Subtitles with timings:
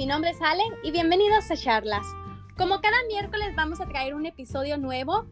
[0.00, 2.06] mi nombre es Ale y bienvenidos a Charlas.
[2.56, 5.26] Como cada miércoles vamos a traer un episodio nuevo.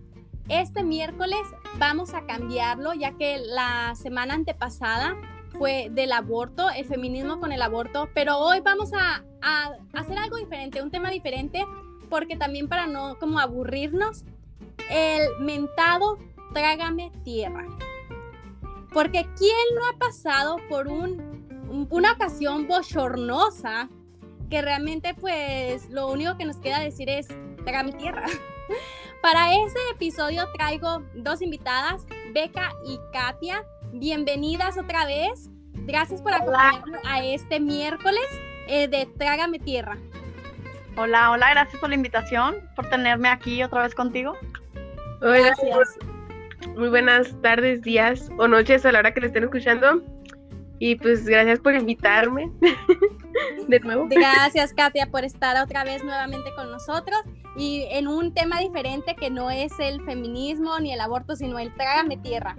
[0.50, 1.40] Este miércoles
[1.78, 5.16] vamos a cambiarlo ya que la semana antepasada
[5.58, 10.36] fue del aborto, el feminismo con el aborto, pero hoy vamos a, a hacer algo
[10.36, 11.64] diferente, un tema diferente,
[12.10, 14.26] porque también para no como aburrirnos,
[14.90, 16.18] el mentado
[16.52, 17.64] trágame tierra.
[18.92, 23.88] Porque ¿quién no ha pasado por un, una ocasión bochornosa
[24.48, 27.28] que realmente pues lo único que nos queda decir es
[27.64, 28.26] trágame tierra?
[29.22, 33.64] Para ese episodio traigo dos invitadas, Beca y Katia.
[33.92, 35.50] Bienvenidas otra vez.
[35.72, 38.24] Gracias por acompañarnos a este miércoles
[38.68, 39.96] eh, de Trágame Tierra.
[40.96, 44.36] Hola, hola, gracias por la invitación, por tenerme aquí otra vez contigo.
[45.20, 45.98] Hola, gracias.
[46.76, 50.02] Muy buenas tardes, días o noches a la hora que le estén escuchando.
[50.78, 52.52] Y pues gracias por invitarme
[53.68, 54.08] de nuevo.
[54.08, 57.20] Gracias, Katia, por estar otra vez nuevamente con nosotros
[57.56, 61.74] y en un tema diferente que no es el feminismo ni el aborto, sino el
[61.74, 62.56] trágame tierra.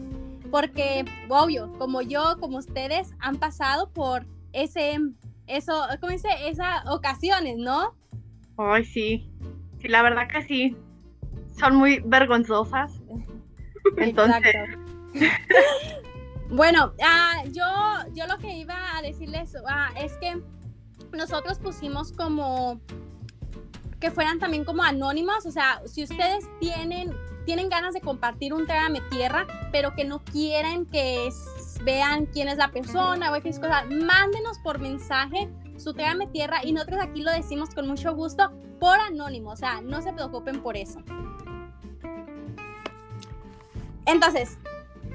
[0.52, 4.98] Porque, obvio, como yo, como ustedes, han pasado por ese,
[5.48, 6.30] eso, ¿cómo dice?
[6.48, 7.96] Esas ocasiones, ¿no?
[8.58, 9.30] Ay, sí.
[9.80, 10.78] Sí, la verdad que sí.
[11.58, 12.92] Son muy vergonzosas.
[13.98, 14.56] Entonces.
[16.50, 17.66] bueno, ah, yo,
[18.14, 20.42] yo lo que iba a decirles ah, es que
[21.12, 22.80] nosotros pusimos como
[24.00, 27.14] que fueran también como anónimos, o sea, si ustedes tienen
[27.50, 31.30] tienen ganas de compartir un trágame tierra, pero que no quieren que
[31.84, 36.74] vean quién es la persona o X cosa, mándenos por mensaje su trágame tierra y
[36.74, 40.78] nosotros aquí lo decimos con mucho gusto por anónimo, o sea, no se preocupen por
[40.78, 41.00] eso.
[44.06, 44.60] Entonces,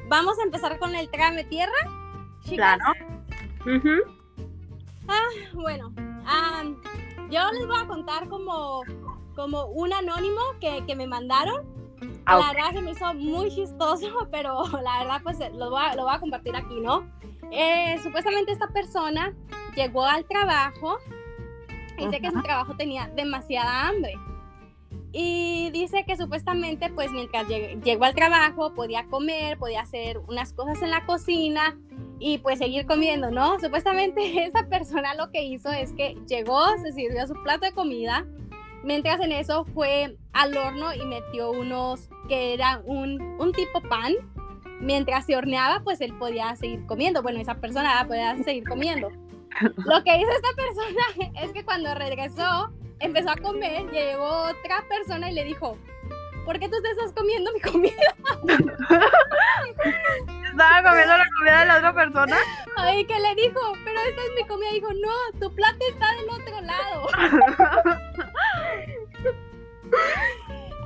[0.09, 1.73] vamos a empezar con el trágame tierra.
[2.45, 2.79] Chicas?
[3.65, 4.14] Claro.
[5.09, 5.93] Ah, bueno,
[7.31, 8.83] yo les voy a contar como,
[9.35, 11.65] como un anónimo que, que me mandaron.
[12.27, 15.95] Ah, la verdad se me hizo muy chistoso, pero la verdad pues lo voy a,
[15.95, 17.07] lo voy a compartir aquí, ¿no?
[17.51, 19.35] Eh, supuestamente esta persona
[19.77, 20.99] llegó al trabajo
[21.99, 24.15] y dice que su trabajo tenía demasiada hambre
[25.17, 30.83] y dice que supuestamente, pues mientras llegó al trabajo, podía comer, podía hacer unas cosas
[30.83, 31.79] en la cocina
[32.27, 33.61] y pues seguir comiendo, ¿no?
[33.61, 38.25] Supuestamente esa persona lo que hizo es que llegó, se sirvió su plato de comida,
[38.83, 44.15] mientras en eso fue al horno y metió unos que era un, un tipo pan.
[44.81, 47.23] Mientras se horneaba, pues él podía seguir comiendo.
[47.23, 49.11] Bueno, esa persona podía seguir comiendo.
[49.61, 55.31] Lo que hizo esta persona es que cuando regresó, empezó a comer, llegó otra persona
[55.31, 55.77] y le dijo,
[56.45, 57.95] ¿por qué tú te estás comiendo mi comida?
[60.51, 62.37] ¿Estaba comiendo la comida de la otra persona?
[62.77, 64.71] Ay, que le dijo, pero esta es mi comida.
[64.73, 65.11] Dijo, no,
[65.41, 67.09] tu plato está del otro lado.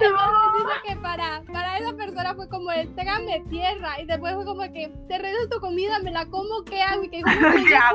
[0.00, 0.16] Entonces
[0.56, 4.62] dice que para, para esa persona fue como el trágame tierra y después fue como
[4.72, 7.02] que te regreso tu comida, me la como, ¿qué hago?
[7.02, 7.20] Y que
[7.70, 7.92] ya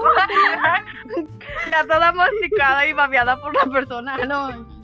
[1.87, 4.82] toda masticada y babeada por la persona, ¿no?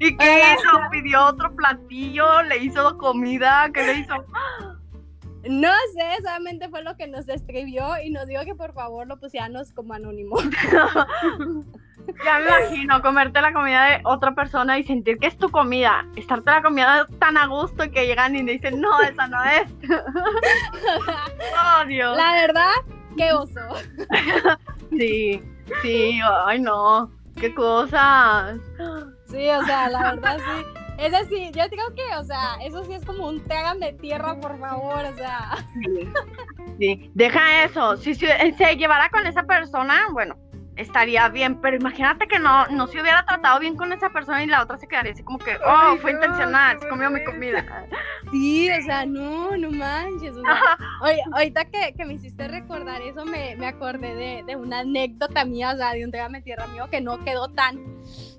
[0.00, 0.70] ¿Y qué hizo?
[0.90, 2.42] ¿Pidió otro platillo?
[2.42, 3.68] ¿Le hizo comida?
[3.72, 4.14] ¿Qué le hizo?
[5.48, 9.18] No sé, solamente fue lo que nos escribió y nos dijo que por favor lo
[9.18, 10.36] pusiéramos como anónimo.
[12.24, 16.06] Ya me imagino comerte la comida de otra persona y sentir que es tu comida.
[16.16, 19.70] Estarte la comida tan a gusto que llegan y dicen, no, esa no es.
[19.90, 22.16] oh, Dios.
[22.16, 22.72] La verdad,
[23.16, 23.60] qué oso.
[24.90, 25.42] sí,
[25.82, 28.58] sí, ay no, qué cosas.
[29.26, 30.82] Sí, o sea, la verdad sí.
[30.98, 34.34] Es así, yo digo que, o sea, eso sí es como un tragan de tierra,
[34.40, 35.56] por favor, o sea.
[36.78, 37.96] Sí, deja eso.
[37.96, 38.26] Si se,
[38.56, 40.36] se llevara con esa persona, bueno,
[40.78, 44.46] estaría bien, pero imagínate que no, no se hubiera tratado bien con esa persona y
[44.46, 47.64] la otra se quedaría así como que, oh, fue intencional, se comió mi comida.
[48.30, 50.36] Sí, o sea, no, no manches.
[51.02, 55.44] oye, ahorita que, que, me hiciste recordar eso, me, me acordé de, de, una anécdota
[55.44, 57.78] mía, o sea, de un Trágame Tierra mío que no quedó tan,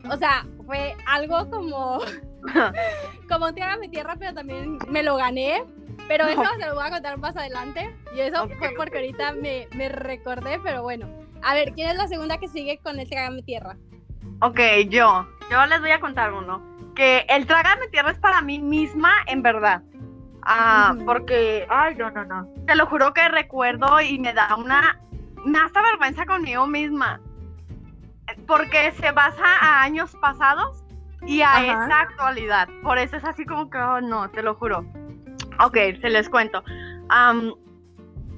[0.09, 1.99] o sea, fue algo como,
[3.29, 5.63] como un Trágame Tierra, pero también me lo gané.
[6.07, 7.93] Pero eso se lo voy a contar más adelante.
[8.15, 11.07] Y eso fue porque ahorita me, me recordé, pero bueno.
[11.43, 13.77] A ver, ¿quién es la segunda que sigue con el Trágame Tierra?
[14.41, 14.59] Ok,
[14.89, 15.27] yo.
[15.49, 16.61] Yo les voy a contar uno.
[16.95, 19.81] Que el Trágame Tierra es para mí misma, en verdad.
[20.43, 22.47] Ah, porque, ay, no, no, no.
[22.65, 24.99] Te lo juro que recuerdo y me da una,
[25.45, 27.19] me hace vergüenza conmigo misma.
[28.47, 30.83] Porque se basa a años pasados
[31.25, 32.67] y a esta actualidad.
[32.83, 34.85] Por eso es así como que, oh, no, te lo juro.
[35.59, 36.63] Ok, se les cuento.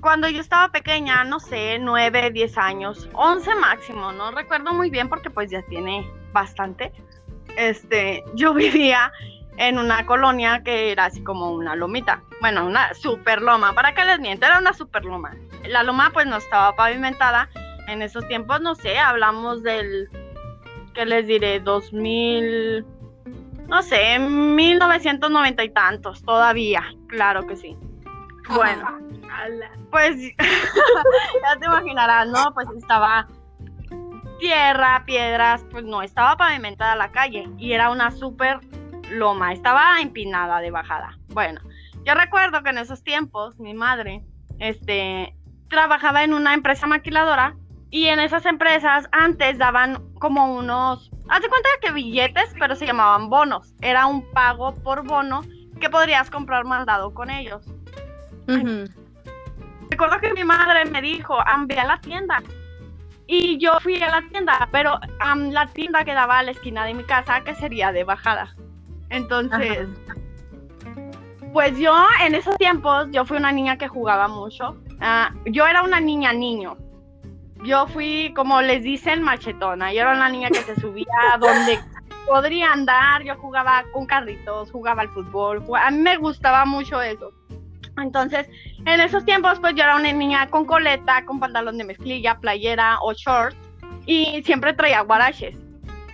[0.01, 5.07] Cuando yo estaba pequeña, no sé, 9, 10 años, 11 máximo, no recuerdo muy bien
[5.07, 6.91] porque pues ya tiene bastante.
[7.55, 9.11] Este, yo vivía
[9.57, 14.03] en una colonia que era así como una lomita, bueno, una super loma, para que
[14.03, 15.35] les miento, era una super loma.
[15.67, 17.49] La loma pues no estaba pavimentada,
[17.87, 20.09] en esos tiempos, no sé, hablamos del,
[20.93, 21.59] ¿qué les diré?
[21.59, 22.85] 2000,
[23.67, 27.77] no sé, 1990 y tantos, todavía, claro que sí.
[28.49, 28.99] Bueno,
[29.89, 32.53] pues ya te imaginarás, ¿no?
[32.53, 33.27] Pues estaba
[34.39, 38.59] tierra, piedras, pues no estaba pavimentada la calle y era una súper
[39.11, 41.17] loma, estaba empinada de bajada.
[41.29, 41.61] Bueno,
[42.05, 44.23] yo recuerdo que en esos tiempos mi madre
[44.59, 45.35] este,
[45.69, 47.55] trabajaba en una empresa maquiladora
[47.91, 52.85] y en esas empresas antes daban como unos, haz de cuenta que billetes, pero se
[52.85, 53.73] llamaban bonos.
[53.81, 55.41] Era un pago por bono
[55.79, 57.65] que podrías comprar mandado con ellos.
[59.89, 62.41] Recuerdo que mi madre me dijo, ve a la tienda.
[63.27, 64.99] Y yo fui a la tienda, pero
[65.51, 68.55] la tienda quedaba a la esquina de mi casa, que sería de bajada.
[69.09, 69.87] Entonces,
[71.53, 71.93] pues yo
[72.25, 74.77] en esos tiempos, yo fui una niña que jugaba mucho.
[75.01, 76.77] Ah, yo era una niña niño.
[77.63, 79.93] Yo fui, como les dicen, machetona.
[79.93, 81.05] Yo era una niña que se subía
[81.39, 81.79] donde
[82.27, 83.23] podría andar.
[83.23, 85.63] Yo jugaba con carritos, jugaba al fútbol.
[85.77, 87.33] A mí me gustaba mucho eso.
[87.97, 88.47] Entonces,
[88.85, 92.97] en esos tiempos, pues yo era una niña con coleta, con pantalón de mezclilla, playera
[93.01, 93.57] o shorts,
[94.05, 95.57] y siempre traía guaraches.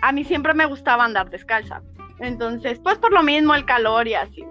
[0.02, 1.82] A mí siempre me gustaba andar descalza.
[2.20, 4.44] Entonces, pues por lo mismo el calor y así.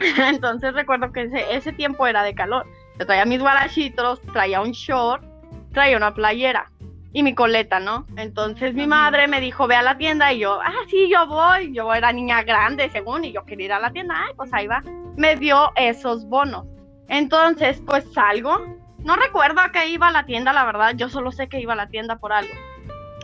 [0.18, 2.66] Entonces recuerdo que ese, ese tiempo era de calor.
[2.98, 5.24] Yo traía mis guarachitos, traía un short,
[5.72, 6.70] traía una playera
[7.18, 8.06] y mi coleta, ¿no?
[8.16, 11.72] Entonces mi madre me dijo, ve a la tienda y yo, ah, sí, yo voy.
[11.74, 14.14] Yo era niña grande, según, y yo quería ir a la tienda.
[14.16, 14.84] Ay, pues ahí va.
[15.16, 16.64] Me dio esos bonos.
[17.08, 18.64] Entonces, pues salgo.
[18.98, 20.94] No recuerdo a qué iba a la tienda, la verdad.
[20.94, 22.54] Yo solo sé que iba a la tienda por algo.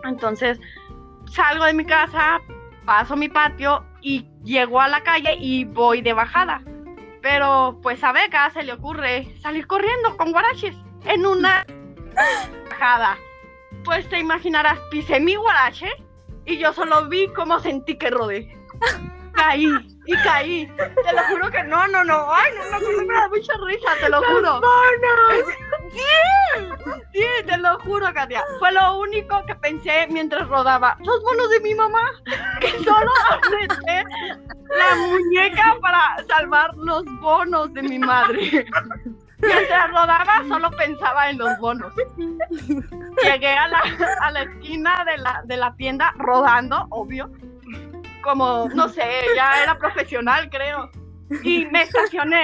[0.02, 0.58] Entonces,
[1.30, 2.40] salgo de mi casa,
[2.84, 6.62] paso mi patio y llego a la calle y voy de bajada.
[7.22, 10.74] Pero pues a Beca se le ocurre salir corriendo con guaraches
[11.04, 11.64] en una
[12.70, 13.16] bajada.
[13.84, 15.88] Pues te imaginarás, pisé mi guarache
[16.46, 18.56] y yo solo vi cómo sentí que rodé.
[19.32, 19.68] Caí
[20.06, 20.66] y caí.
[20.76, 22.32] Te lo juro que no, no, no.
[22.32, 24.60] Ay, no, no, me da mucha risa, te lo juro.
[25.90, 26.00] Sí,
[27.12, 28.42] sí, te lo juro, Katia.
[28.58, 30.96] Fue lo único que pensé mientras rodaba.
[31.00, 32.10] Los bonos de mi mamá.
[32.60, 34.04] Que solo apreté
[34.68, 38.66] la muñeca para salvar los bonos de mi madre.
[39.54, 41.92] Mientras rodaba, solo pensaba en los bonos.
[43.22, 43.82] Llegué a la,
[44.20, 47.30] a la esquina de la, de la tienda rodando, obvio
[48.24, 49.02] como, no sé,
[49.36, 50.90] ya era profesional, creo.
[51.42, 52.42] Y me estacioné,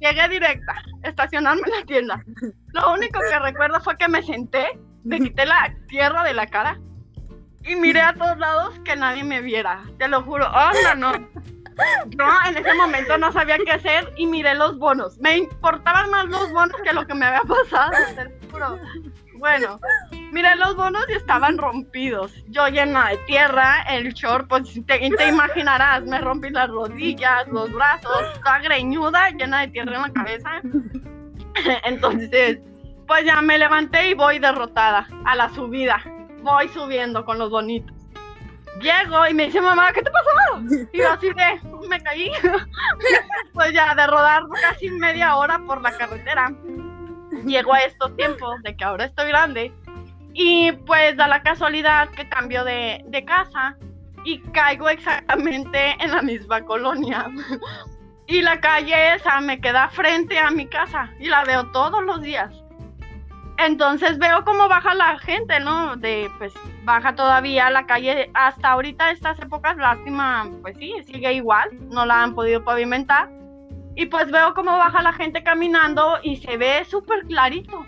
[0.00, 0.74] llegué directa,
[1.04, 2.24] estacionarme en la tienda.
[2.72, 4.66] Lo único que recuerdo fue que me senté,
[5.04, 6.80] me quité la tierra de la cara
[7.64, 9.82] y miré a todos lados que nadie me viera.
[9.98, 11.28] Te lo juro, oh, no, no.
[12.08, 15.18] Yo en ese momento no sabía qué hacer y miré los bonos.
[15.18, 17.92] Me importaban más los bonos que lo que me había pasado.
[19.38, 19.78] Bueno,
[20.32, 22.32] mira, los bonos estaban rompidos.
[22.48, 27.72] Yo llena de tierra, el short, pues te, te imaginarás, me rompí las rodillas, los
[27.72, 30.50] brazos, toda greñuda, llena de tierra en la cabeza.
[31.84, 32.58] Entonces,
[33.06, 36.02] pues ya me levanté y voy derrotada a la subida.
[36.42, 37.97] Voy subiendo con los bonitos.
[38.80, 40.62] Llego y me dice, mamá, ¿qué te pasó?
[40.92, 42.30] Y yo así de, me caí.
[43.54, 46.52] pues ya de rodar casi media hora por la carretera
[47.46, 49.72] llego a estos tiempos de que ahora estoy grande
[50.34, 53.76] y pues da la casualidad que cambio de, de casa
[54.24, 57.30] y caigo exactamente en la misma colonia.
[58.26, 62.20] y la calle esa me queda frente a mi casa y la veo todos los
[62.20, 62.52] días.
[63.58, 65.96] Entonces veo cómo baja la gente, ¿no?
[65.96, 71.68] De, pues baja todavía la calle hasta ahorita estas épocas, lástima, pues sí, sigue igual,
[71.90, 73.28] no la han podido pavimentar.
[73.96, 77.84] Y pues veo cómo baja la gente caminando y se ve súper clarito.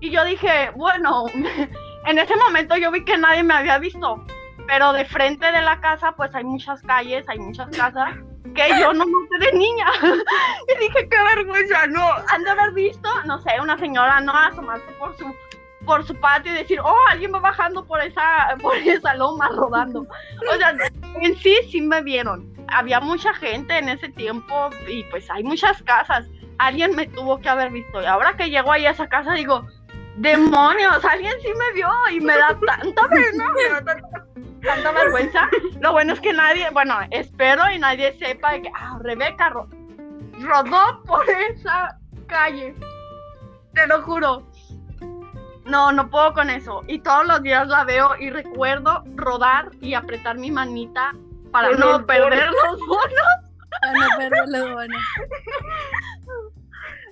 [0.00, 1.24] Y yo dije, bueno,
[2.06, 4.22] en ese momento yo vi que nadie me había visto,
[4.66, 8.16] pero de frente de la casa pues hay muchas calles, hay muchas casas
[8.56, 9.86] que yo no noté de niña.
[10.02, 14.90] y dije, qué vergüenza, no, han de haber visto, no sé, una señora no asomarse
[14.98, 15.32] por su
[15.86, 20.00] por su patio y decir, oh, alguien va bajando por esa, por esa loma rodando.
[20.00, 20.74] O sea,
[21.22, 25.82] en sí sí me vieron, había mucha gente en ese tiempo y pues hay muchas
[25.84, 26.26] casas.
[26.58, 28.02] Alguien me tuvo que haber visto.
[28.02, 29.64] Y ahora que llego ahí a esa casa digo,
[30.16, 34.26] demonios, alguien sí me vio y me da tanta tanta,
[34.92, 35.48] vergüenza.
[35.80, 41.02] Lo bueno es que nadie, bueno, espero y nadie sepa de que, ah, Rebeca rodó
[41.04, 42.74] por esa calle.
[43.74, 44.42] te lo juro.
[45.64, 46.82] No, no puedo con eso.
[46.86, 51.12] Y todos los días la veo y recuerdo rodar y apretar mi manita
[51.50, 53.52] para Con no el perder los bonos.
[53.80, 55.02] Para no perder los bonos.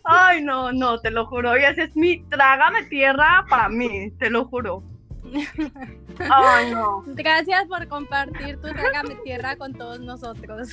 [0.05, 1.57] Ay, no, no, te lo juro.
[1.57, 4.83] Y ese es mi trágame tierra para mí, te lo juro.
[6.31, 7.03] Ay, no.
[7.07, 10.69] Gracias por compartir tu trágame tierra con todos nosotros.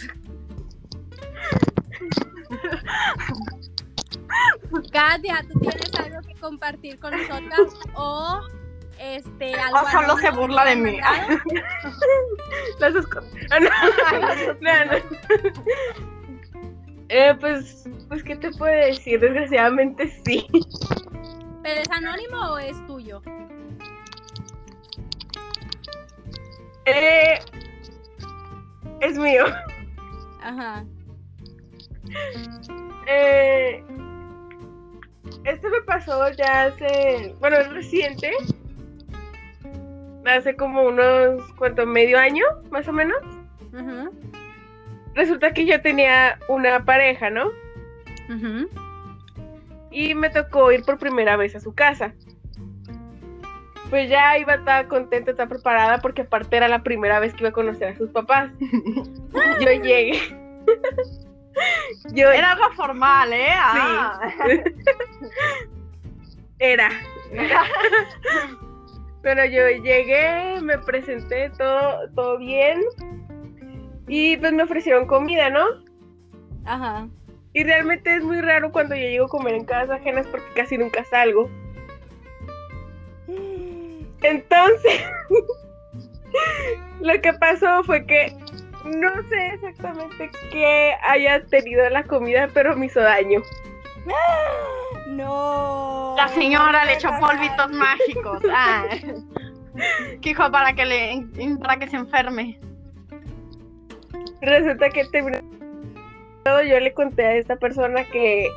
[4.91, 7.73] Katia, ¿tú tienes algo que compartir con nosotras?
[7.95, 8.41] O
[8.99, 10.99] este algo O solo se burla de mí.
[12.79, 12.93] Las.
[13.49, 13.69] Ah, no.
[14.61, 14.93] No, no.
[17.09, 19.19] Eh, pues, pues, ¿qué te puedo decir?
[19.19, 20.47] Desgraciadamente sí.
[21.61, 23.21] ¿Pero es anónimo o es tuyo?
[26.85, 27.39] Eh,
[29.01, 29.45] es mío.
[30.41, 30.83] Ajá.
[33.07, 33.83] Eh,
[35.43, 38.31] esto me pasó ya hace, bueno, es reciente.
[40.25, 41.85] Hace como unos, ¿cuánto?
[41.85, 43.17] Medio año, más o menos.
[45.13, 47.51] Resulta que yo tenía una pareja, ¿no?
[48.29, 48.69] ujú.
[49.91, 52.13] y me tocó ir por primera vez a su casa.
[53.91, 57.49] Pues ya iba tan contenta, tan preparada, porque aparte era la primera vez que iba
[57.49, 58.49] a conocer a sus papás.
[59.59, 60.13] Yo llegué.
[62.13, 63.51] Yo Era algo formal, ¿eh?
[63.53, 64.19] Ah.
[66.59, 66.89] era.
[69.21, 72.81] Pero yo llegué, me presenté todo, todo bien.
[74.07, 75.65] Y pues me ofrecieron comida, ¿no?
[76.65, 77.09] Ajá.
[77.53, 80.77] Y realmente es muy raro cuando yo llego a comer en casas ajenas porque casi
[80.77, 81.49] nunca salgo.
[84.21, 85.01] Entonces,
[87.01, 88.35] lo que pasó fue que
[88.85, 93.41] no sé exactamente qué haya tenido la comida, pero me hizo daño.
[95.07, 96.13] No.
[96.15, 98.41] La señora le ¿qué echó polvitos mágicos.
[98.53, 98.85] Ah.
[100.21, 101.25] Que dijo para que le
[101.61, 102.57] para que se enferme.
[104.41, 105.05] Resulta que
[106.45, 108.49] yo le conté a esta persona que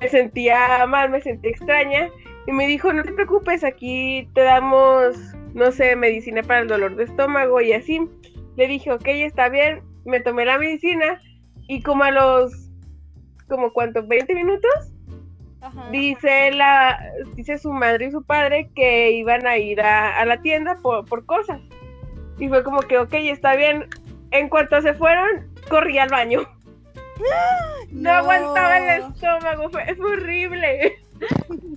[0.00, 2.08] me sentía mal, me sentía extraña
[2.48, 5.18] y me dijo, no te preocupes, aquí te damos,
[5.52, 8.08] no sé, medicina para el dolor de estómago y así.
[8.56, 11.20] Le dije, ok, está bien, me tomé la medicina
[11.66, 12.70] y como a los,
[13.48, 14.94] como cuánto, 20 minutos,
[15.60, 15.90] Ajá.
[15.90, 16.98] dice la,
[17.34, 21.04] dice su madre y su padre que iban a ir a, a la tienda por,
[21.04, 21.60] por cosas.
[22.38, 23.90] Y fue como que, ok, está bien.
[24.30, 26.48] En cuanto se fueron, corrí al baño.
[27.90, 30.98] No, aguantaba el estómago, fue, fue horrible.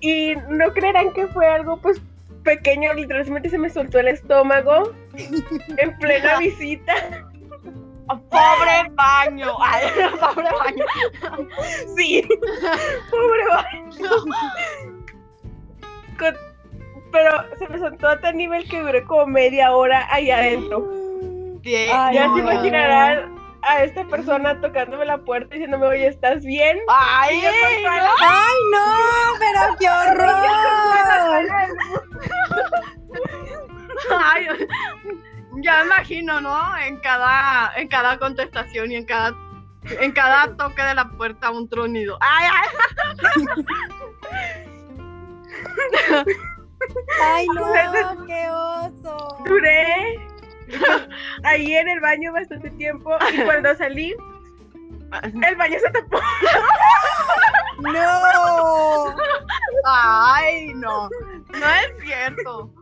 [0.00, 2.00] y no creerán que fue algo pues
[2.44, 4.92] pequeño, literalmente se me soltó el estómago
[5.76, 6.94] en plena visita.
[8.08, 9.52] Pobre baño.
[9.60, 9.86] Ay,
[10.20, 10.84] pobre baño.
[11.96, 12.26] Sí,
[13.10, 14.10] pobre baño.
[16.18, 16.50] Con-
[17.12, 20.88] pero se me soltó a tal nivel que duré como media hora ahí adentro.
[21.64, 26.78] Ay, Ya no, se imaginarán a esta persona tocándome la puerta diciéndome, oye, ¿estás bien?
[26.88, 28.10] Ay, Y yo, no.
[28.20, 28.86] ¡Ay, no!
[29.38, 31.46] ¡Pero qué horror!
[34.24, 34.46] Ay,
[35.62, 36.76] ya imagino, ¿no?
[36.78, 39.34] En cada, en cada contestación y en cada,
[39.84, 42.18] en cada toque de la puerta un tronido.
[42.20, 42.68] Ay, ay.
[47.22, 48.26] ¡Ay, no!
[48.26, 49.38] ¡Qué oso!
[49.44, 50.29] Duré
[51.44, 54.14] ahí en el baño bastante tiempo y cuando salí,
[55.46, 56.20] el baño se tapó.
[57.80, 59.16] ¡No!
[59.84, 61.08] Ay, no.
[61.08, 62.72] No es cierto.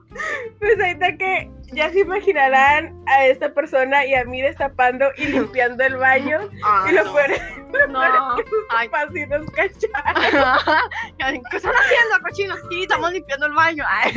[0.58, 5.84] Pues ahorita que ya se imaginarán a esta persona y a mí destapando y limpiando
[5.84, 6.40] el baño.
[6.64, 7.18] Ay, y lo no.
[7.18, 7.42] es
[7.88, 8.36] No.
[8.70, 11.42] Ay, papás sí nos cacharon.
[11.50, 12.58] ¿Qué están haciendo, cochinos?
[12.70, 13.84] Sí, estamos limpiando el baño.
[13.86, 14.12] Ay.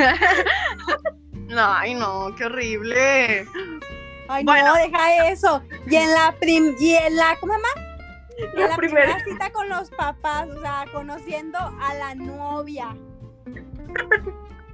[1.52, 3.46] No, ay, no, qué horrible.
[4.30, 4.68] Ay, Bueno.
[4.68, 5.62] no, deja eso.
[5.88, 7.60] Y en la prim y en la, ¿cómo se
[8.44, 9.06] en La la primera.
[9.18, 12.96] primera cita con los papás, o sea, conociendo a la novia.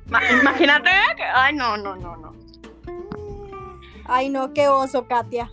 [0.06, 1.24] Ma- Imagínate que.
[1.24, 2.34] Ay, no, no, no, no.
[4.06, 5.52] Ay, no, qué oso, Katia.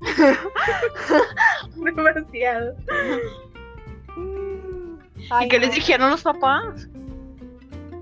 [1.76, 2.74] Demasiado.
[5.30, 5.66] Ay, ¿Y qué no.
[5.66, 6.88] les dijeron los papás?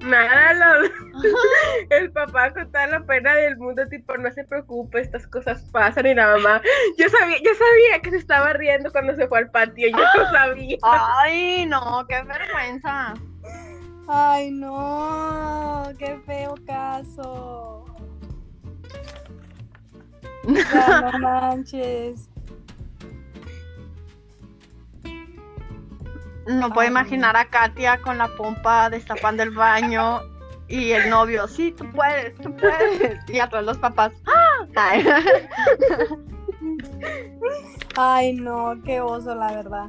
[0.02, 0.90] Nada, los-
[1.90, 6.06] el papá con toda la pena del mundo, tipo, no se preocupe, estas cosas pasan
[6.06, 6.62] y la mamá.
[6.96, 10.30] Yo sabía, yo sabía que se estaba riendo cuando se fue al patio, yo lo
[10.30, 10.78] sabía.
[10.82, 13.14] Ay, no, qué vergüenza.
[14.08, 17.84] Ay, no, qué feo caso.
[20.44, 22.28] Ya, no manches.
[26.46, 30.22] No puedo Ay, imaginar a Katia con la pompa destapando el baño
[30.68, 33.18] y el novio, sí, tú puedes, tú puedes.
[33.28, 34.66] Y a todos los papás, ¡ah!
[34.76, 35.06] Ay.
[37.96, 39.87] Ay, no, qué oso, la verdad.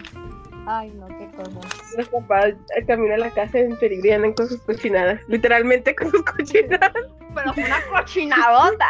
[0.65, 1.59] Ay, no, qué cosa.
[1.97, 5.19] Los papás eh, caminan a la casa en peligro y andan con sus cochinadas.
[5.27, 6.91] Literalmente con sus cochinadas.
[7.35, 8.85] Pero fue una cochinadota.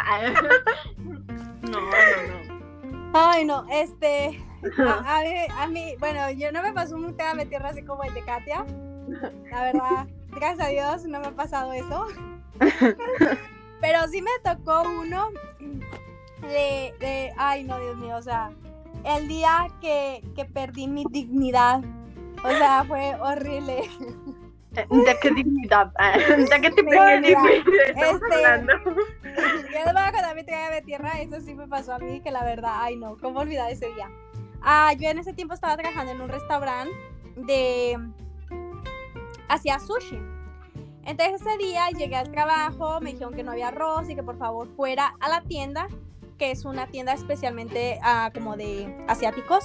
[1.62, 3.10] No, no, no.
[3.12, 4.42] Ay, no, este.
[4.78, 7.82] A, a mí, a mí, bueno, yo no me pasó un tema de tierra así
[7.82, 8.64] como el de Katia.
[9.50, 12.06] La verdad, gracias a Dios no me ha pasado eso.
[13.80, 15.30] Pero sí me tocó uno
[16.42, 18.50] de, de ay, no, Dios mío, o sea,
[19.04, 21.82] el día que, que perdí mi dignidad.
[22.42, 23.82] O sea, fue horrible.
[24.70, 25.92] ¿De qué dignidad?
[25.92, 27.16] ¿De qué de mira.
[27.16, 28.64] dignidad?
[28.66, 32.30] Yo les voy a contar mi de tierra, eso sí me pasó a mí, que
[32.30, 34.10] la verdad, ay no, ¿cómo olvidar ese día?
[34.62, 36.94] Ah, yo en ese tiempo estaba trabajando en un restaurante
[37.36, 37.98] de...
[39.50, 40.18] hacía sushi.
[41.04, 44.38] Entonces ese día llegué al trabajo, me dijeron que no había arroz y que por
[44.38, 45.88] favor fuera a la tienda,
[46.38, 49.64] que es una tienda especialmente ah, como de asiáticos,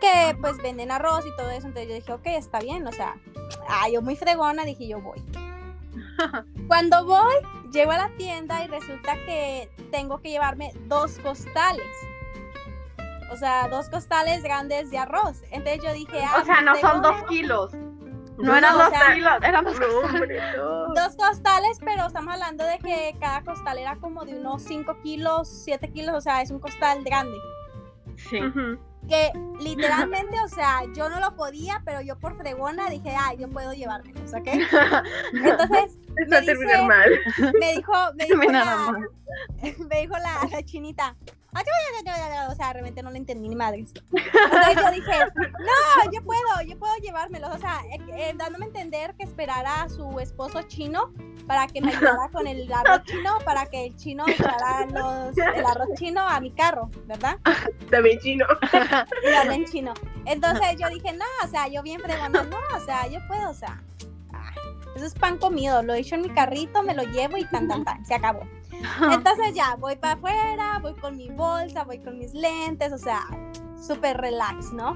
[0.00, 1.66] que pues venden arroz y todo eso.
[1.66, 3.16] Entonces yo dije, ok, está bien, o sea,
[3.68, 5.20] ah, yo muy fregona, dije yo voy.
[6.68, 7.34] Cuando voy,
[7.72, 11.86] llego a la tienda y resulta que tengo que llevarme dos costales.
[13.32, 15.42] O sea, dos costales grandes de arroz.
[15.50, 17.72] Entonces yo dije, ah, O sea, no son dos kilos.
[18.38, 18.92] No, No, eran dos
[19.42, 20.04] eran dos costales.
[20.14, 20.86] hombre, no.
[20.94, 25.48] Dos costales, pero estamos hablando de que cada costal era como de unos 5 kilos,
[25.64, 27.36] 7 kilos, o sea, es un costal grande.
[28.16, 28.40] Sí.
[29.08, 33.48] Que literalmente, o sea, yo no lo podía, pero yo por fregona dije, ah, yo
[33.48, 34.46] puedo llevármelos, ¿ok?
[35.32, 35.98] Entonces,
[36.32, 37.52] va a Me terminar dice- mal.
[37.60, 39.78] me dijo, me dijo, Me la, más.
[39.78, 41.16] me dijo la, la chinita.
[42.50, 43.90] O sea, realmente no le entendí ni madres.
[44.12, 47.54] Entonces yo dije, no, yo puedo, yo puedo llevármelos.
[47.54, 51.14] O sea, eh, eh, dándome a entender que esperara a su esposo chino
[51.46, 55.64] para que me ayudara con el arroz chino, para que el chino llevara los, el
[55.64, 57.38] arroz chino a mi carro, ¿verdad?
[57.90, 58.44] También chino.
[59.24, 59.94] Y lo hablé en chino.
[60.26, 63.54] Entonces yo dije, no, o sea, yo bien fregona, no, o sea, yo puedo, o
[63.54, 63.80] sea,
[64.94, 67.68] eso es pan comido, lo he hecho en mi carrito, me lo llevo y tan,
[67.68, 68.40] tan, tan, se acabó.
[69.10, 73.22] Entonces ya, voy para afuera, voy con mi bolsa, voy con mis lentes, o sea,
[73.80, 74.94] súper relax, ¿no?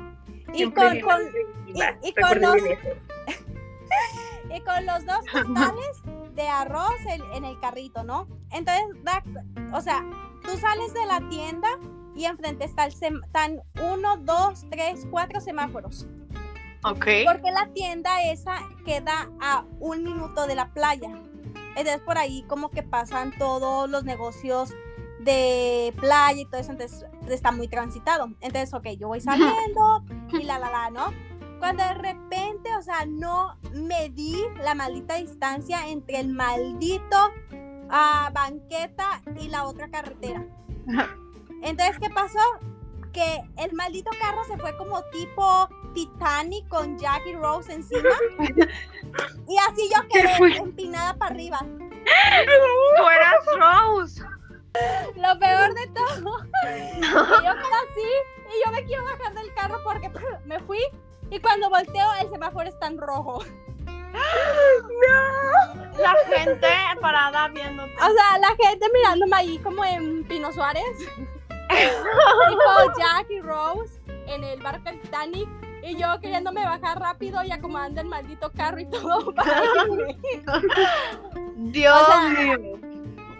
[0.52, 1.20] Y con, con,
[1.68, 2.56] y- y con los-
[4.54, 6.02] y con los dos costales
[6.34, 8.26] de arroz en, en el carrito, ¿no?
[8.50, 9.22] Entonces, da-
[9.72, 10.02] o sea,
[10.42, 11.68] tú sales de la tienda
[12.16, 16.06] y enfrente está el sem- están uno, dos, tres, cuatro semáforos.
[16.84, 17.06] Ok.
[17.26, 21.10] Porque la tienda esa queda a un minuto de la playa.
[21.76, 24.70] Entonces por ahí como que pasan todos los negocios
[25.20, 28.30] de playa y todo eso, entonces está muy transitado.
[28.40, 31.12] Entonces, ok, yo voy saliendo y la, la, la, ¿no?
[31.58, 37.16] Cuando de repente, o sea, no medí la maldita distancia entre el maldito
[37.90, 40.46] ah, banqueta y la otra carretera.
[41.62, 42.38] Entonces, ¿qué pasó?
[43.12, 48.10] Que el maldito carro se fue como tipo Titanic con Jack y Rose encima.
[49.48, 51.58] y así yo ¿Qué quedé empinada para arriba.
[51.60, 54.22] Tú eras Rose.
[55.16, 58.08] Lo peor de todo, que yo quedé así
[58.46, 60.10] y yo me quiero bajar del carro porque
[60.44, 60.80] me fui
[61.30, 63.44] y cuando volteo el semáforo está en rojo.
[65.98, 66.68] La gente
[67.00, 67.92] parada viéndote.
[67.94, 70.82] O sea, la gente mirándome ahí como en Pino Suárez.
[72.48, 75.48] tipo Jack y Rose en el barco Titanic.
[75.82, 80.18] Y yo queriéndome bajar rápido y acomodando el maldito carro y todo para irme.
[81.56, 82.78] Dios o sea, mío.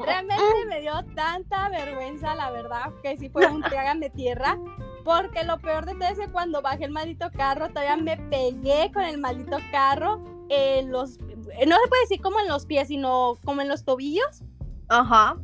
[0.03, 4.59] Realmente me dio tanta vergüenza, la verdad, que sí fue un trágame tierra.
[5.05, 8.91] Porque lo peor de todo es que cuando bajé el maldito carro, todavía me pegué
[8.93, 11.19] con el maldito carro en los.
[11.19, 14.43] No se puede decir como en los pies, sino como en los tobillos.
[14.89, 15.37] Ajá.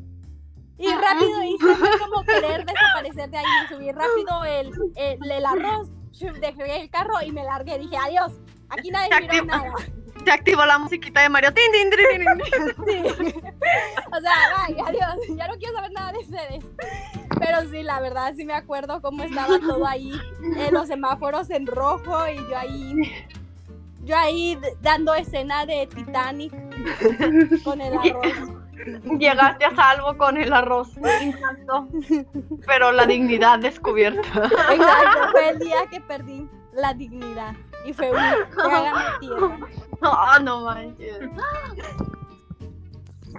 [0.78, 3.44] Y rápido hice fue como querer desaparecer de ahí.
[3.68, 5.88] Subí rápido el, el, el arroz,
[6.40, 7.78] dejé el carro y me largué.
[7.78, 8.32] Dije, adiós,
[8.68, 9.72] aquí nadie Se miró nada.
[10.24, 11.52] Se activó la musiquita de Mario.
[11.54, 13.24] Tin, tin, tin, tin, tin.
[13.24, 13.34] Sí.
[14.10, 15.16] O sea, bye, adiós.
[15.36, 16.64] Ya no quiero saber nada de ustedes.
[17.38, 20.12] Pero sí, la verdad, sí me acuerdo cómo estaba todo ahí,
[20.56, 22.94] en los semáforos en rojo y yo ahí,
[24.04, 26.52] yo ahí dando escena de Titanic
[27.62, 28.65] con el arroz.
[29.18, 30.90] Llegaste a salvo con el arroz
[31.22, 31.88] intacto,
[32.66, 34.46] pero la dignidad descubierta.
[34.70, 38.18] Exacto, fue el día que perdí la dignidad y fue un
[39.20, 39.58] tierra.
[40.02, 41.20] Oh, no manches.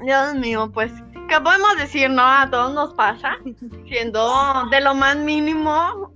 [0.04, 0.91] Dios mío, pues,
[1.28, 2.23] ¿qué podemos decir, no?
[2.23, 3.38] A todos nos pasa,
[3.88, 6.12] siendo de lo más mínimo,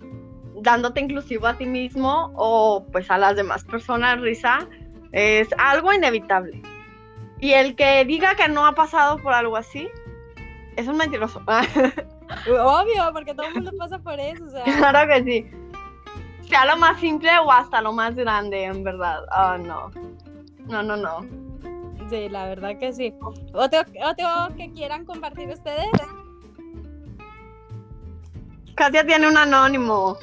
[0.62, 4.68] dándote inclusivo a ti mismo o pues a las demás personas risa
[5.12, 6.62] es algo inevitable.
[7.42, 9.90] Y el que diga que no ha pasado por algo así
[10.78, 11.42] es un mentiroso.
[12.48, 14.46] Obvio, porque todo el mundo pasa por eso.
[14.46, 14.64] O sea.
[14.64, 15.52] Claro que sí.
[16.48, 19.24] Sea lo más simple o hasta lo más grande, en verdad.
[19.36, 19.92] Oh, no.
[20.68, 21.22] No, no, no.
[22.10, 23.14] Sí, la verdad que sí.
[23.54, 25.90] ¿Otro, otro que quieran compartir ustedes?
[28.76, 30.18] Katia tiene un anónimo.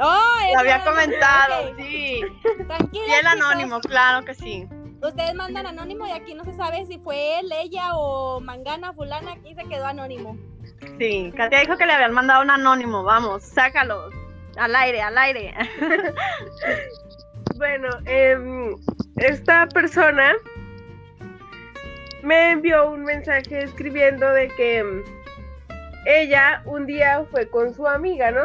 [0.00, 2.20] Oh, Lo había comentado, sí.
[2.66, 3.32] Tranquila, Y el chicos.
[3.32, 4.68] anónimo, claro que sí.
[5.02, 9.32] Ustedes mandan anónimo y aquí no se sabe si fue él, ella o Mangana, fulana,
[9.32, 10.36] aquí se quedó anónimo.
[10.98, 13.02] Sí, Katia dijo que le habían mandado un anónimo.
[13.02, 14.10] Vamos, sácalo.
[14.56, 15.54] Al aire, al aire.
[17.56, 18.74] Bueno, em,
[19.18, 20.32] esta persona
[22.22, 25.04] me envió un mensaje escribiendo de que em,
[26.06, 28.42] ella un día fue con su amiga, ¿no?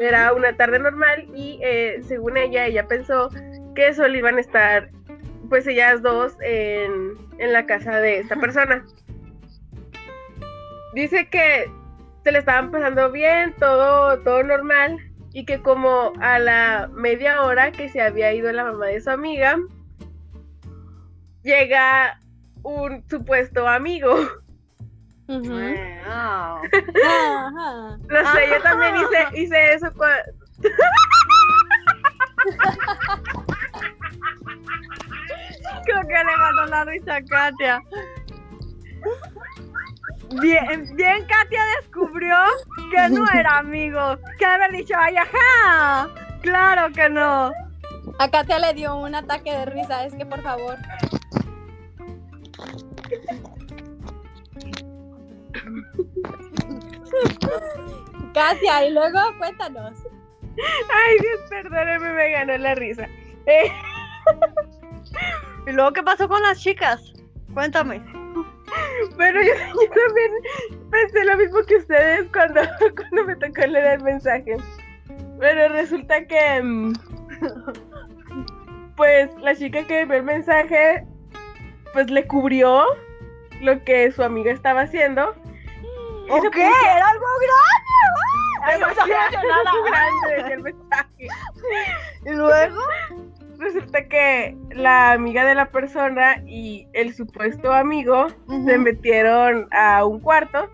[0.00, 3.30] Era una tarde normal y eh, según ella, ella pensó
[3.76, 4.90] que solo iban a estar
[5.48, 8.84] pues ellas dos en, en la casa de esta persona.
[10.94, 11.70] Dice que
[12.24, 14.98] se le estaban pasando bien, todo, todo normal,
[15.32, 19.10] y que como a la media hora que se había ido la mamá de su
[19.10, 19.56] amiga,
[21.42, 22.18] llega
[22.62, 24.16] un supuesto amigo.
[28.32, 30.24] Sé, yo también hice, hice eso cua-
[35.84, 37.82] Creo que le ganó la risa a Katia.
[40.40, 42.36] Bien, bien Katia descubrió
[42.90, 44.18] que no era amigo.
[44.38, 46.08] Que haber dicho, ay, ajá.
[46.42, 47.52] Claro que no.
[48.18, 50.76] A Katia le dio un ataque de risa, es que por favor.
[58.34, 59.94] Katia, y luego cuéntanos.
[60.92, 63.08] Ay, Dios, perdóneme, me ganó la risa.
[63.48, 63.72] Eh,
[65.66, 67.12] ¿Y luego qué pasó con las chicas?
[67.54, 67.96] Cuéntame.
[69.16, 70.32] Pero yo, yo también
[70.90, 72.60] pensé lo mismo que ustedes cuando,
[72.96, 74.56] cuando me tocó leer el mensaje.
[75.40, 76.92] Pero resulta que, mm,
[78.96, 81.06] pues, la chica que vio el mensaje,
[81.92, 82.84] pues le cubrió
[83.62, 85.34] lo que su amiga estaba haciendo.
[86.30, 86.66] ¿O qué?
[86.66, 87.88] ¿Era algo grande?
[88.58, 89.72] Estoy emocionada.
[89.86, 91.28] grande el mensaje.
[92.26, 92.80] ¿Y luego?
[93.58, 98.28] Resulta que la amiga de la persona y el supuesto amigo
[98.64, 100.70] se metieron a un cuarto.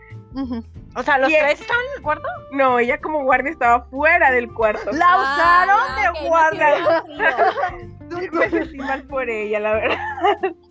[0.96, 2.28] O sea, ¿los Y- tres están en el cuarto?
[2.52, 4.92] No, ella como guardia estaba fuera del cuarto.
[4.92, 7.04] La Ah, usaron de guardia.
[8.32, 9.98] Me sentí mal por ella, la verdad.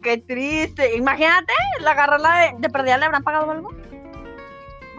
[0.02, 0.96] Qué triste.
[0.96, 3.70] Imagínate, la agarrarla de, de perdida, ¿le habrán pagado algo?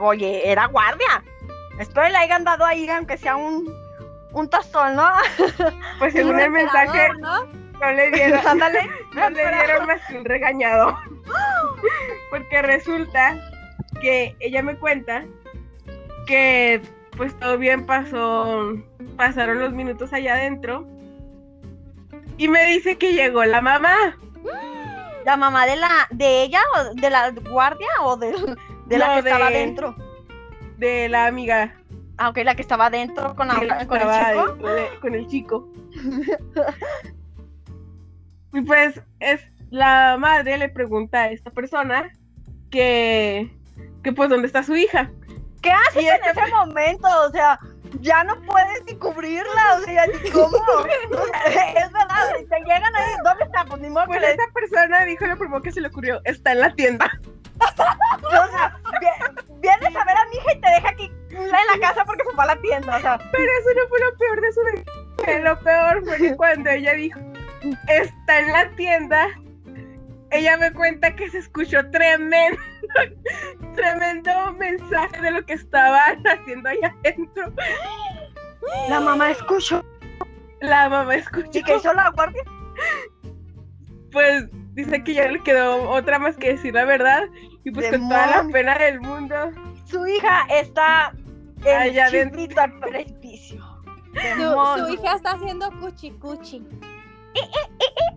[0.01, 1.23] Oye, era guardia.
[1.79, 3.67] Espero le hayan dado ahí, aunque sea un,
[4.35, 5.09] un tostón, ¿no?
[5.99, 7.45] Pues según el mensaje, ¿no?
[7.81, 8.89] no le dieron, Ándale.
[9.15, 10.99] no le dieron más que un regañado.
[12.31, 13.37] Porque resulta
[14.01, 15.25] que ella me cuenta
[16.27, 16.83] que
[17.17, 18.73] pues todo bien pasó,
[19.17, 20.87] pasaron los minutos allá adentro.
[22.37, 23.95] Y me dice que llegó la mamá.
[25.25, 28.33] ¿La mamá de la de ella o de la guardia o de,
[28.87, 29.95] de la No, que estaba de- dentro?
[30.77, 31.73] de la amiga
[32.17, 33.55] Ah, ok, la que estaba dentro con, la-
[33.87, 34.55] con el chico.
[34.67, 35.69] de- con el chico.
[38.53, 42.11] y pues es la madre le pregunta a esta persona
[42.71, 43.51] que
[44.03, 45.11] que pues dónde está su hija.
[45.63, 47.09] ¿Qué haces Y en ese momento?
[47.27, 47.59] O sea,
[48.01, 50.59] ya no puedes ni cubrirla, o sea, ni cómo.
[51.47, 53.65] Es verdad, te llegan ahí, ¿dónde está?
[53.65, 56.53] Pues ni modo Pues le esta persona dijo lo primero que se le ocurrió, está
[56.53, 57.11] en la tienda.
[57.61, 58.81] O sea,
[59.61, 62.35] vienes a ver a mi hija y te deja aquí en la casa porque se
[62.35, 62.97] fue a la tienda.
[62.97, 65.51] O sea, Pero eso no fue lo peor de su desgracia.
[65.51, 67.21] Lo peor fue cuando ella dijo,
[67.89, 69.29] está en la tienda,
[70.31, 72.59] ella me cuenta que se escuchó tremendo,
[73.75, 77.53] tremendo mensaje de lo que estaban haciendo allá adentro.
[78.89, 79.85] la mamá escuchó.
[80.61, 81.59] La mamá escuchó.
[81.59, 82.43] ¿Y qué hizo la guardia?
[84.11, 87.25] Pues dice que ya le quedó otra más que decir la verdad.
[87.65, 89.35] Y pues con toda la pena del mundo.
[89.87, 91.15] Su hija está
[91.65, 93.65] en Allá chiflito al precipicio.
[94.37, 96.63] Su, su hija está haciendo cuchi cuchi.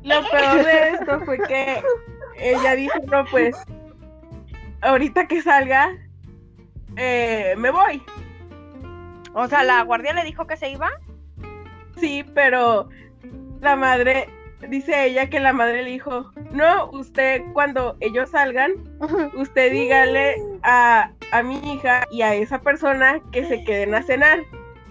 [0.04, 1.82] Lo peor de esto fue que
[2.38, 3.56] ella dijo, no, pues,
[4.82, 5.92] ahorita que salga,
[6.96, 8.04] eh, me voy.
[9.34, 10.90] O sea, la guardia le dijo que se iba.
[12.00, 12.90] Sí, pero
[13.62, 14.30] la madre,
[14.70, 18.74] dice ella que la madre le dijo, no, usted cuando ellos salgan,
[19.36, 24.40] usted dígale a, a mi hija y a esa persona que se queden a cenar.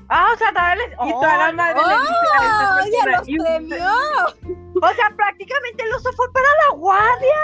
[0.09, 0.85] Ah, o sea, dale.
[1.05, 2.79] Y toda la madre le dice a esta ¡Oh!
[2.79, 3.87] ¡Ya persona, los "Y- premió!
[4.81, 7.42] O sea, prácticamente el oso fue para la guardia.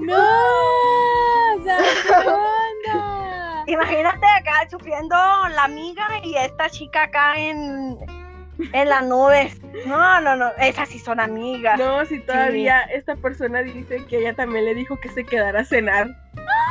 [0.00, 1.60] ¡No!
[1.60, 1.78] O sea,
[2.22, 3.64] ¿qué onda?
[3.66, 5.14] Imagínate acá sufriendo
[5.54, 7.98] la amiga y esta chica acá en,
[8.72, 9.60] en las nubes.
[9.86, 10.50] No, no, no.
[10.58, 11.78] Esas sí son amigas.
[11.78, 15.64] No, si todavía esta persona dice que ella también le dijo que se quedara a
[15.64, 16.08] cenar.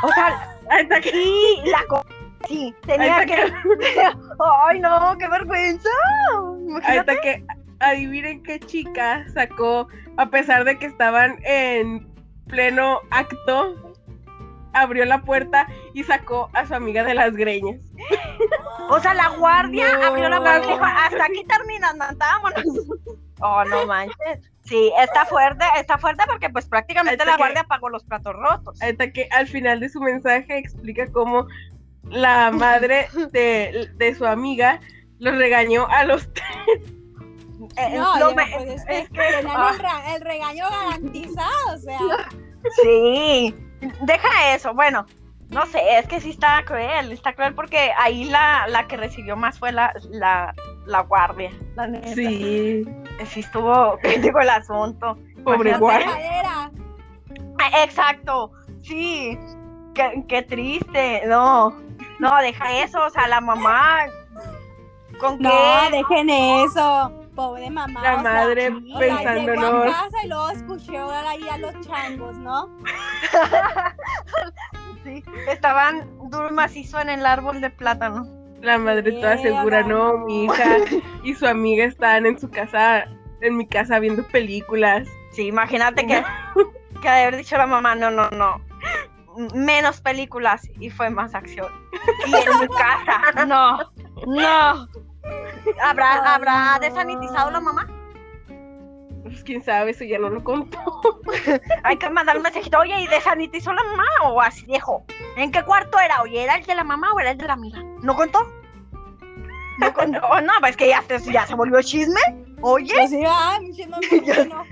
[0.03, 2.05] O sea, Hasta que, sí, la co-
[2.47, 3.35] Sí, tenía que,
[4.67, 5.89] Ay, no, qué vergüenza.
[6.67, 6.99] Imagínate.
[6.99, 7.43] hasta que
[7.79, 12.07] adivinen qué chica sacó, a pesar de que estaban en
[12.47, 13.86] pleno acto,
[14.81, 17.79] abrió la puerta y sacó a su amiga de las greñas.
[18.89, 20.05] O sea, la guardia No.
[20.07, 22.63] abrió la puerta y dijo, hasta aquí terminan, vámonos.
[23.39, 24.49] Oh, no manches.
[24.63, 28.33] Sí, está fuerte, está fuerte porque pues prácticamente Hasta la que- guardia pagó los platos
[28.35, 28.81] rotos.
[28.81, 31.47] Hasta que al final de su mensaje explica cómo
[32.03, 34.79] la madre de, de su amiga
[35.19, 36.29] los regañó a los
[37.75, 40.03] Eh, No, me- pues es que es que- tenían ah.
[40.15, 41.99] el regaño garantizado, o sea.
[42.81, 43.55] Sí,
[44.01, 44.73] deja eso.
[44.73, 45.05] Bueno,
[45.49, 49.35] no sé, es que sí está cruel, está cruel porque ahí la, la que recibió
[49.35, 50.53] más fue la, la,
[50.85, 52.13] la guardia, la neta.
[52.13, 52.85] Sí,
[53.25, 55.17] Sí estuvo crítico el asunto.
[55.43, 55.79] pobre Imagínate.
[55.79, 56.71] guardia.
[57.59, 58.51] Ah, Exacto,
[58.83, 59.37] sí.
[59.95, 61.73] Qué, qué triste, no.
[62.19, 64.05] No, deja eso, o sea, la mamá.
[65.19, 65.49] ¿Con No,
[65.89, 65.97] qué?
[65.97, 67.16] dejen eso.
[67.37, 68.01] Pobre mamá.
[68.01, 69.85] La o sea, madre sí, o sea, llegó pensándonos.
[69.85, 72.75] a casa y luego escuchó ahí a los changos, ¿no?
[75.03, 78.25] Sí, estaban duro y macizo en el árbol de plátano.
[78.61, 80.77] La madre toda segura, no, mi hija
[81.23, 83.05] y su amiga estaban en su casa,
[83.41, 85.07] en mi casa viendo películas.
[85.31, 86.23] Sí, imagínate que,
[87.01, 88.59] que haber dicho la mamá, no, no, no.
[89.53, 91.71] Menos películas y fue más acción.
[92.25, 93.77] Y en mi casa, no,
[94.25, 94.87] no.
[95.83, 96.79] ¿Habrá, Ay, ¿habrá no.
[96.79, 97.87] desanitizado la mamá?
[99.23, 100.79] Pues quién sabe, eso ya no lo contó.
[101.83, 105.03] Hay que mandar un mensajito, oye, ¿y desanitizó la mamá o así dijo?
[105.35, 106.21] ¿En qué cuarto era?
[106.21, 107.81] Oye, ¿era el de la mamá o era el de la amiga?
[108.01, 108.39] ¿No contó?
[109.79, 110.19] No contó.
[110.31, 112.19] Oh, no, pues que ya, se- ya se volvió chisme.
[112.61, 114.63] Oye, Pues sí, ay, me siento muy bueno.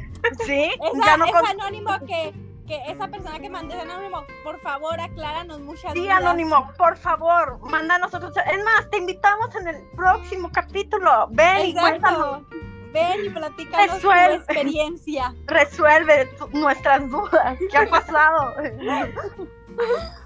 [0.45, 2.33] sí, Esa, ya no es anónimo que,
[2.67, 6.17] que esa persona que mandó anónimo, por favor, acláranos muchas Sí, dudas.
[6.17, 8.33] Anónimo, por favor, manda a nosotros.
[8.37, 11.27] Es más, te invitamos en el próximo capítulo.
[11.31, 12.41] Ven y cuéntanos.
[12.91, 14.35] Ven y platícanos tu Resuelve.
[14.35, 15.33] experiencia.
[15.45, 17.57] Resuelve tu- nuestras dudas.
[17.69, 18.55] ¿Qué ha pasado?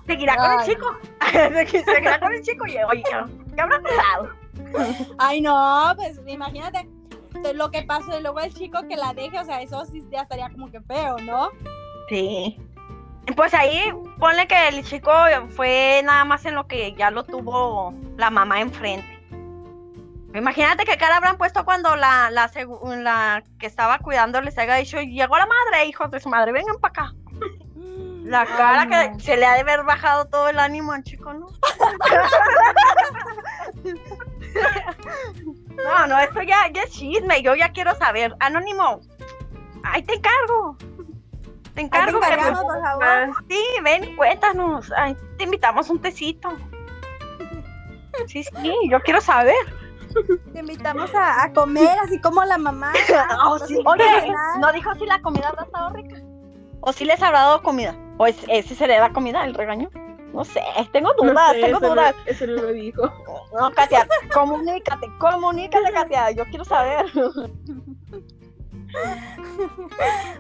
[0.06, 0.86] ¿Seguirá con el chico?
[1.86, 2.66] ¿Seguirá con el chico?
[2.68, 3.04] Y, Oye,
[3.56, 4.30] ¿qué habrá pasado?
[5.18, 6.88] Ay, no, pues imagínate
[7.54, 10.22] lo que pasó y luego el chico que la deje, o sea, eso sí ya
[10.22, 11.50] estaría como que feo, ¿no?
[12.10, 12.58] Sí.
[13.36, 15.12] Pues ahí, ponle que el chico
[15.56, 19.18] fue nada más en lo que ya lo tuvo la mamá enfrente.
[20.34, 25.38] Imagínate qué cara habrán puesto cuando la, la, que estaba cuidando les haya dicho, llegó
[25.38, 27.14] la madre, hijos de su madre, vengan para acá.
[28.24, 29.18] La Ay, cara no.
[29.18, 31.48] que se le ha de haber bajado todo el ánimo al chico, ¿no?
[35.84, 38.36] no, no, esto ya, ya es chisme, yo ya quiero saber.
[38.40, 39.00] Anónimo,
[39.84, 40.78] ahí te encargo.
[41.76, 43.04] Te encargo que encargamos, por favor.
[43.04, 44.92] Ah, Sí, ven y cuéntanos.
[44.96, 46.50] Ay, te invitamos un tecito.
[48.28, 49.56] Sí, sí, yo quiero saber.
[50.52, 52.92] Te invitamos a, a comer, así como la mamá.
[53.46, 53.76] Oh, Nos sí.
[53.76, 54.34] invita a Oye.
[54.60, 56.18] ¿no dijo si la comida habrá estado rica?
[56.82, 57.96] ¿O si les habrá dado comida?
[58.18, 59.90] ¿O es- ese se le da comida, el regaño?
[60.34, 62.16] No sé, tengo no dudas, sé, tengo eso, dudas.
[62.16, 63.02] No, eso no lo dijo.
[63.58, 67.06] No, Katia, comunícate, comunícate, Katia, yo quiero saber.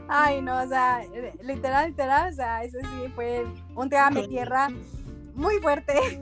[0.08, 1.02] Ay, no, o sea,
[1.42, 4.70] literal, literal, o sea, ese sí fue un trágame tierra
[5.34, 6.22] muy fuerte.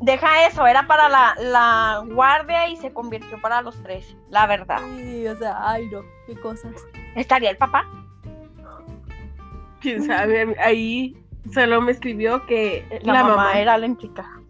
[0.00, 4.80] Deja eso, era para la, la guardia y se convirtió para los tres, la verdad.
[4.96, 6.72] Sí, o sea, ay, no, qué cosas.
[7.16, 7.84] ¿Estaría el papá?
[9.80, 11.16] Quién sabe, ahí
[11.52, 14.40] solo me escribió que La, la, mamá, mamá, era la implicada.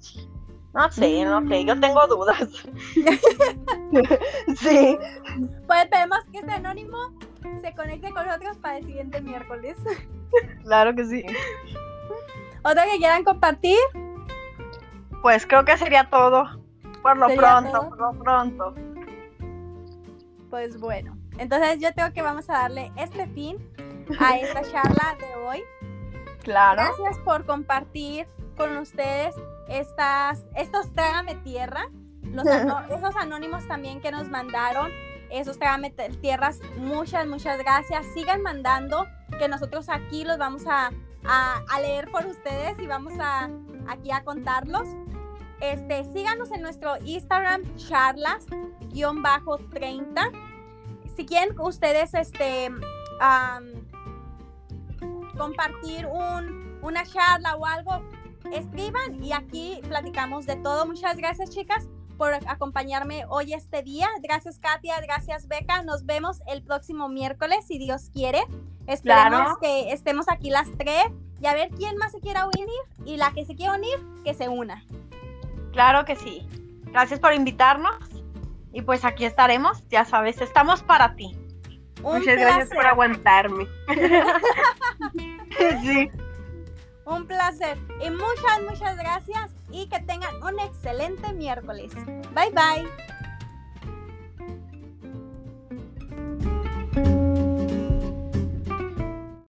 [0.75, 2.49] No sé, no sé, yo tengo dudas.
[4.59, 4.99] sí.
[5.67, 6.99] Pues esperemos que este anónimo
[7.63, 9.77] se conecte con nosotros para el siguiente miércoles.
[10.63, 11.25] Claro que sí.
[12.63, 13.79] ¿Otra que quieran compartir?
[15.23, 16.45] Pues creo que sería todo.
[17.03, 17.89] Por lo pronto, todo.
[17.89, 18.75] por lo pronto.
[20.51, 23.57] Pues bueno, entonces yo creo que vamos a darle este fin
[24.21, 25.63] a esta charla de hoy.
[26.43, 26.83] Claro.
[26.83, 28.27] Gracias por compartir
[28.57, 29.35] con ustedes
[29.69, 31.89] estas, estos Trágame Tierra,
[32.23, 32.45] los
[32.91, 34.91] esos anónimos también que nos mandaron,
[35.31, 38.07] esos Trágame Tierras, muchas, muchas gracias.
[38.15, 39.07] Sigan mandando,
[39.39, 40.91] que nosotros aquí los vamos a,
[41.25, 43.49] a- a leer por ustedes y vamos a
[43.89, 44.89] aquí a contarlos.
[45.61, 50.33] este, síganos en nuestro Instagram, charlas-30.
[51.17, 52.71] Si quieren ustedes este,
[55.37, 58.03] compartir un, una charla o algo,
[58.53, 60.87] escriban y aquí platicamos de todo.
[60.87, 64.09] Muchas gracias, chicas, por acompañarme hoy este día.
[64.23, 65.01] Gracias, Katia.
[65.01, 65.83] Gracias, Beca.
[65.83, 68.43] Nos vemos el próximo miércoles, si Dios quiere.
[68.87, 71.05] Esperemos que estemos aquí las tres
[71.41, 72.69] y a ver quién más se quiera unir
[73.05, 74.83] y la que se quiera unir, que se una.
[75.73, 76.47] Claro que sí.
[76.91, 77.97] Gracias por invitarnos
[78.73, 81.37] y pues aquí estaremos, ya sabes, estamos para ti.
[82.03, 83.67] Muchas gracias por aguantarme.
[85.83, 86.11] sí.
[87.09, 87.79] Un placer.
[88.05, 91.93] Y muchas, muchas gracias y que tengan un excelente miércoles.
[92.35, 93.18] Bye bye.